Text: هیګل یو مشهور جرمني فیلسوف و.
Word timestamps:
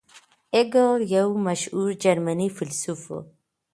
هیګل 0.55 1.01
یو 1.15 1.29
مشهور 1.47 1.89
جرمني 2.03 2.49
فیلسوف 2.55 3.01
و. 3.11 3.17